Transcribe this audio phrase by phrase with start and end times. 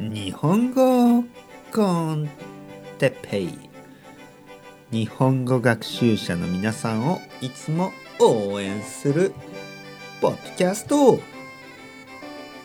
[0.00, 1.24] 日本語
[1.74, 2.30] コン
[2.98, 3.58] テペイ。
[4.92, 7.90] 日本語学習者の皆さんをいつも
[8.20, 9.32] 応援する
[10.20, 11.14] ポッドキャスト。
[11.14, 11.20] 今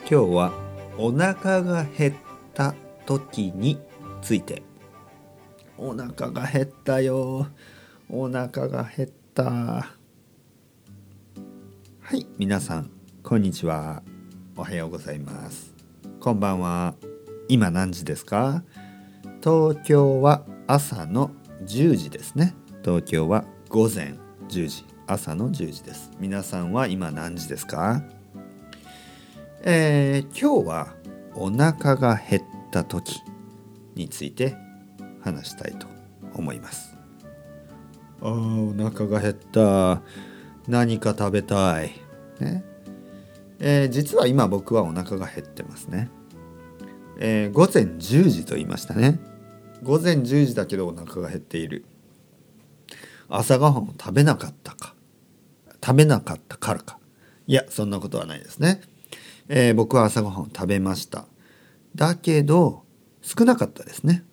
[0.07, 0.53] 日は
[0.99, 2.13] お腹が減っ
[2.53, 2.75] た
[3.07, 3.79] 時に
[4.21, 4.61] ついて。
[5.75, 7.47] お腹が減ったよ。
[8.09, 9.43] お腹が減った。
[9.43, 9.87] は
[12.15, 12.91] い皆さん
[13.23, 14.03] こんにちは。
[14.55, 15.73] おはようございます。
[16.19, 16.93] こんばんは。
[17.49, 18.63] 今何時ですか？
[19.43, 21.31] 東京は朝の
[21.65, 22.55] 10時ですね。
[22.83, 24.15] 東京は午前
[24.49, 26.11] 10時朝の10時です。
[26.19, 28.03] 皆さんは今何時ですか？
[29.63, 30.95] えー、今日は
[31.35, 33.21] お腹が減った時
[33.95, 34.55] について
[35.21, 35.87] 話したいと
[36.33, 36.95] 思います。
[38.21, 40.01] あーお腹が減った。
[40.67, 41.91] 何か食べたい。
[42.39, 42.63] ね。
[43.59, 46.09] えー、実は今僕はお腹が減ってますね
[47.19, 49.19] えー、午前10時と言いましたね。
[49.83, 51.85] 午前10時だけどお腹が減っている。
[53.29, 54.95] 朝ごはんを食べなかったか。
[55.83, 56.97] 食べなかったからか。
[57.45, 58.81] いやそんなことはないですね、
[59.49, 61.25] えー、僕は朝ごはんを食べました。
[61.95, 62.83] だけど
[63.21, 64.23] 少なかったですね。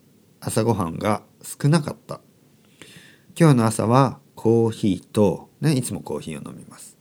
[0.40, 2.20] 朝ごはんが少なかった。
[3.38, 6.96] 今日の朝はコーヒーとねいつもコーヒーを飲みます。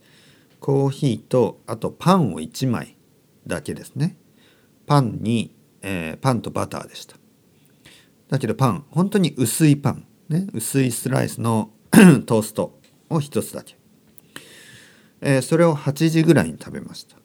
[0.58, 2.96] コーヒーとあとパンを1枚
[3.46, 4.16] だけですね。
[4.86, 7.16] パンにえー、パンとバターでした。
[8.28, 11.70] だけどパン本当に薄いパン、ね、薄いスライスの
[12.26, 12.78] トースト
[13.08, 13.76] を一つだけ、
[15.20, 17.16] えー、それを8時ぐらいに食べました。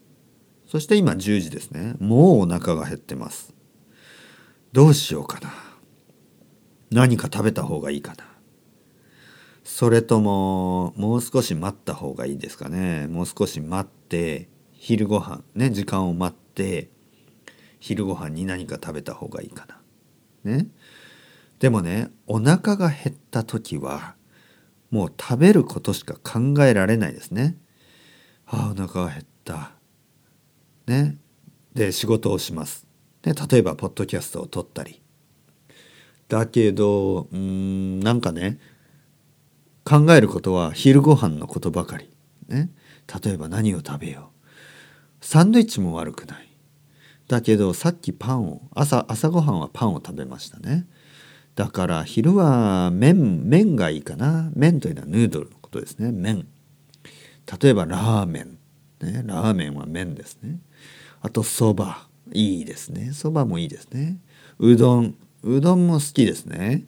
[0.66, 1.96] そして今10時ですね。
[2.00, 3.54] もうお腹が減ってます。
[4.74, 5.54] どうしようかな。
[6.92, 8.26] 何か食べた方がいいかな。
[9.64, 13.08] それとももう少し待った方がいいですかね。
[13.08, 16.90] もう少し待って昼ご飯ね時間を待って
[17.86, 19.80] 昼ご飯に何か食べた方がいいかな。
[20.52, 20.70] ね。
[21.60, 24.16] でもねお腹が減った時は
[24.90, 27.60] もう食べることしか考えられないですね。
[28.48, 29.74] ああお腹が減った。
[30.88, 31.20] ね。
[31.76, 32.88] で仕事をします。
[33.24, 35.04] ね、例えばポッドキャストを撮ったり。
[36.28, 38.58] だけどうんなんかね
[39.84, 42.10] 考えることは昼ご飯のことばかり。
[42.48, 42.72] ね。
[43.24, 44.32] 例えば何を食べよ
[45.22, 45.24] う。
[45.24, 46.55] サンドイッチも悪くない。
[47.28, 50.88] だけどさっきパンを朝朝ごはんはパンを食べましたね。
[51.56, 54.52] だから昼は麺麺がいいかな。
[54.56, 56.12] 麺というのはヌードルのことですね。
[56.12, 56.48] 麺。
[57.62, 58.58] 例えばラーメン、
[59.02, 60.60] ね、ラーメンは麺ですね。
[61.22, 62.08] あとそば。
[62.34, 63.12] いいですね。
[63.14, 64.18] そばもいいですね。
[64.60, 65.16] うどん。
[65.44, 66.86] うどんも好きですね。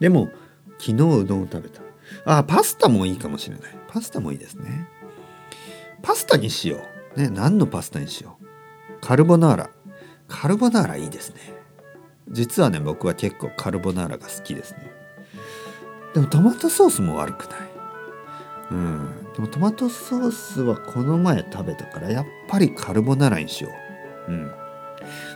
[0.00, 0.30] でも
[0.78, 0.96] 昨日う
[1.26, 1.82] どんを食べた。
[2.24, 3.76] あパスタもいいかもしれない。
[3.88, 4.88] パスタもいいですね。
[6.02, 6.78] パスタにしよ
[7.16, 7.20] う。
[7.20, 8.43] ね何のパスタにしよう。
[9.04, 9.70] カルボナーラ。
[10.28, 11.36] カルボナーラいいですね。
[12.30, 14.90] 実はね僕は結構カルボナーラが好きですね。
[16.14, 17.58] でもトマトソースも悪くない。
[18.70, 19.08] うん。
[19.34, 23.68] でもトマトソースはこの前食べたからやっぱりカルボナーラにしよ
[24.26, 24.32] う。
[24.32, 24.50] うん。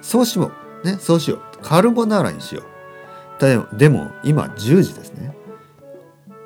[0.01, 0.51] そうしよ
[0.83, 1.59] うねそうしよう。
[1.61, 2.63] カルボナーラにしよ
[3.39, 3.41] う。
[3.43, 5.37] ででも今10時ですね。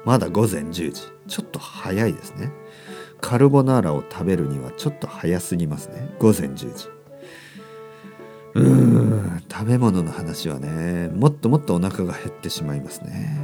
[0.05, 0.93] まだ午前10時。
[1.29, 2.51] ちょっと早いですね。
[3.21, 6.17] カルボナーラを食べるにはちょっと早すぎますね。
[6.19, 7.02] 午前10時。
[8.55, 9.43] うーん。
[9.51, 13.39] 食べ物の話はねもっともっとお腹が減ってしまいますね。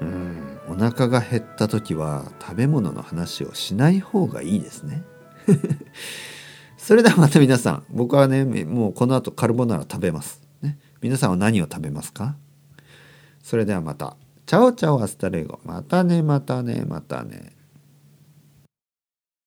[0.00, 0.58] うん。
[0.68, 5.02] お腹が減った時は食べ物の話をしない方がいいですね。
[6.78, 12.36] それではまた皆さん僕はねもうこの後カルボナーラ食べます、ね、皆さんは何を食べますか？
[13.42, 14.16] それではまた。
[14.46, 15.60] ciao ciao hasta luego。
[15.64, 17.52] またねまたねまたね。